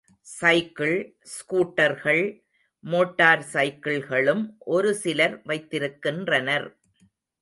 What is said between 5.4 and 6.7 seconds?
வைத்திருக்கின்றனர்.